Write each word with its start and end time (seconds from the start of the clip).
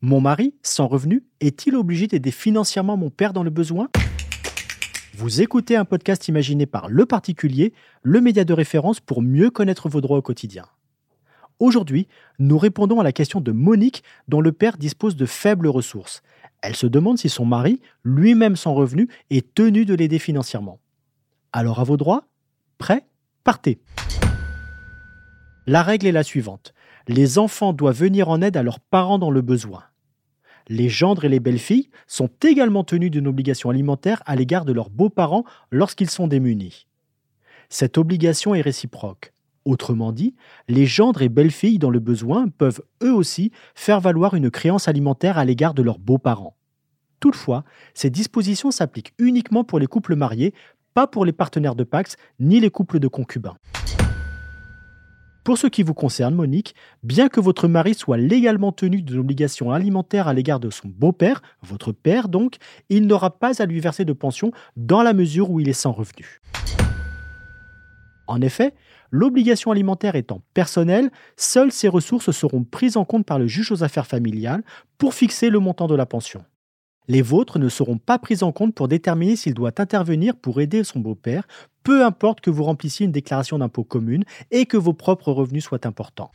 Mon 0.00 0.20
mari, 0.20 0.54
sans 0.62 0.86
revenu, 0.86 1.24
est-il 1.40 1.74
obligé 1.76 2.06
d'aider 2.06 2.30
financièrement 2.30 2.98
mon 2.98 3.08
père 3.08 3.32
dans 3.32 3.42
le 3.42 3.48
besoin? 3.48 3.88
Vous 5.14 5.40
écoutez 5.40 5.76
un 5.76 5.86
podcast 5.86 6.28
imaginé 6.28 6.66
par 6.66 6.90
Le 6.90 7.06
Particulier, 7.06 7.72
le 8.02 8.20
média 8.20 8.44
de 8.44 8.52
référence 8.52 9.00
pour 9.00 9.22
mieux 9.22 9.48
connaître 9.48 9.88
vos 9.88 10.02
droits 10.02 10.18
au 10.18 10.22
quotidien. 10.22 10.66
Aujourd'hui, 11.58 12.06
nous 12.38 12.58
répondons 12.58 13.00
à 13.00 13.04
la 13.04 13.12
question 13.12 13.40
de 13.40 13.50
Monique, 13.50 14.02
dont 14.28 14.42
le 14.42 14.52
père 14.52 14.76
dispose 14.76 15.16
de 15.16 15.24
faibles 15.24 15.68
ressources. 15.68 16.22
Elle 16.60 16.76
se 16.76 16.86
demande 16.86 17.16
si 17.16 17.30
son 17.30 17.46
mari, 17.46 17.80
lui-même 18.02 18.56
sans 18.56 18.74
revenu, 18.74 19.08
est 19.30 19.54
tenu 19.54 19.86
de 19.86 19.94
l'aider 19.94 20.18
financièrement. 20.18 20.80
Alors 21.52 21.80
à 21.80 21.84
vos 21.84 21.96
droits? 21.96 22.26
Prêt 22.78 23.06
Partez 23.44 23.78
La 25.66 25.82
règle 25.82 26.06
est 26.06 26.12
la 26.12 26.22
suivante. 26.22 26.74
Les 27.06 27.38
enfants 27.38 27.72
doivent 27.72 27.98
venir 27.98 28.28
en 28.28 28.42
aide 28.42 28.56
à 28.56 28.62
leurs 28.62 28.80
parents 28.80 29.18
dans 29.18 29.30
le 29.30 29.42
besoin. 29.42 29.84
Les 30.68 30.88
gendres 30.88 31.24
et 31.24 31.28
les 31.28 31.40
belles-filles 31.40 31.90
sont 32.06 32.30
également 32.42 32.84
tenus 32.84 33.10
d'une 33.10 33.28
obligation 33.28 33.70
alimentaire 33.70 34.22
à 34.26 34.34
l'égard 34.34 34.64
de 34.64 34.72
leurs 34.72 34.90
beaux-parents 34.90 35.44
lorsqu'ils 35.70 36.10
sont 36.10 36.26
démunis. 36.26 36.86
Cette 37.68 37.98
obligation 37.98 38.54
est 38.54 38.60
réciproque. 38.60 39.32
Autrement 39.64 40.12
dit, 40.12 40.34
les 40.68 40.86
gendres 40.86 41.22
et 41.22 41.28
belles-filles 41.28 41.78
dans 41.78 41.90
le 41.90 42.00
besoin 42.00 42.48
peuvent 42.48 42.82
eux 43.02 43.12
aussi 43.12 43.52
faire 43.74 44.00
valoir 44.00 44.34
une 44.34 44.50
créance 44.50 44.88
alimentaire 44.88 45.38
à 45.38 45.44
l'égard 45.44 45.74
de 45.74 45.82
leurs 45.82 45.98
beaux-parents. 45.98 46.56
Toutefois, 47.24 47.64
ces 47.94 48.10
dispositions 48.10 48.70
s'appliquent 48.70 49.14
uniquement 49.18 49.64
pour 49.64 49.78
les 49.78 49.86
couples 49.86 50.14
mariés, 50.14 50.52
pas 50.94 51.06
pour 51.06 51.24
les 51.24 51.32
partenaires 51.32 51.74
de 51.74 51.84
Pax 51.84 52.16
ni 52.40 52.60
les 52.60 52.70
couples 52.70 53.00
de 53.00 53.08
concubins. 53.08 53.56
Pour 55.44 55.58
ce 55.58 55.66
qui 55.66 55.82
vous 55.82 55.92
concerne, 55.92 56.34
Monique, 56.34 56.74
bien 57.02 57.28
que 57.28 57.38
votre 57.38 57.68
mari 57.68 57.92
soit 57.92 58.16
légalement 58.16 58.72
tenu 58.72 59.02
d'une 59.02 59.18
obligation 59.18 59.72
alimentaire 59.72 60.26
à 60.26 60.32
l'égard 60.32 60.58
de 60.58 60.70
son 60.70 60.88
beau-père, 60.88 61.42
votre 61.60 61.92
père 61.92 62.28
donc, 62.28 62.56
il 62.88 63.06
n'aura 63.06 63.38
pas 63.38 63.60
à 63.60 63.66
lui 63.66 63.78
verser 63.78 64.06
de 64.06 64.14
pension 64.14 64.52
dans 64.76 65.02
la 65.02 65.12
mesure 65.12 65.50
où 65.50 65.60
il 65.60 65.68
est 65.68 65.74
sans 65.74 65.92
revenu. 65.92 66.40
En 68.26 68.40
effet, 68.40 68.72
l'obligation 69.10 69.70
alimentaire 69.70 70.16
étant 70.16 70.40
personnelle, 70.54 71.10
seules 71.36 71.72
ces 71.72 71.88
ressources 71.88 72.30
seront 72.30 72.64
prises 72.64 72.96
en 72.96 73.04
compte 73.04 73.26
par 73.26 73.38
le 73.38 73.46
juge 73.46 73.70
aux 73.70 73.84
affaires 73.84 74.06
familiales 74.06 74.62
pour 74.96 75.12
fixer 75.12 75.50
le 75.50 75.58
montant 75.58 75.88
de 75.88 75.94
la 75.94 76.06
pension. 76.06 76.42
Les 77.06 77.20
vôtres 77.20 77.58
ne 77.58 77.68
seront 77.68 77.98
pas 77.98 78.18
prises 78.18 78.42
en 78.42 78.52
compte 78.52 78.74
pour 78.74 78.88
déterminer 78.88 79.36
s'il 79.36 79.52
doit 79.52 79.78
intervenir 79.78 80.36
pour 80.36 80.60
aider 80.60 80.84
son 80.84 81.00
beau-père, 81.00 81.46
peu 81.82 82.04
importe 82.04 82.40
que 82.40 82.50
vous 82.50 82.64
remplissiez 82.64 83.04
une 83.04 83.12
déclaration 83.12 83.58
d'impôt 83.58 83.84
commune 83.84 84.24
et 84.50 84.64
que 84.64 84.78
vos 84.78 84.94
propres 84.94 85.30
revenus 85.30 85.64
soient 85.64 85.86
importants. 85.86 86.30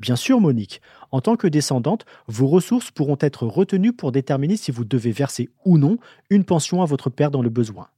Bien 0.00 0.16
sûr, 0.16 0.40
Monique, 0.40 0.80
en 1.12 1.20
tant 1.20 1.36
que 1.36 1.46
descendante, 1.46 2.04
vos 2.26 2.48
ressources 2.48 2.90
pourront 2.90 3.18
être 3.20 3.46
retenues 3.46 3.92
pour 3.92 4.12
déterminer 4.12 4.56
si 4.56 4.72
vous 4.72 4.84
devez 4.84 5.12
verser 5.12 5.50
ou 5.64 5.78
non 5.78 5.98
une 6.30 6.44
pension 6.44 6.82
à 6.82 6.86
votre 6.86 7.10
père 7.10 7.30
dans 7.30 7.42
le 7.42 7.50
besoin. 7.50 7.88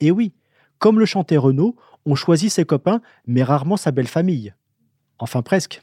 Et 0.00 0.10
oui, 0.10 0.32
comme 0.78 0.98
le 0.98 1.06
chantait 1.06 1.36
Renaud, 1.36 1.76
on 2.04 2.16
choisit 2.16 2.50
ses 2.50 2.64
copains, 2.64 3.00
mais 3.26 3.44
rarement 3.44 3.76
sa 3.76 3.92
belle 3.92 4.08
famille. 4.08 4.54
Enfin 5.18 5.42
presque. 5.42 5.82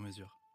sur 0.00 0.06
mesure. 0.06 0.49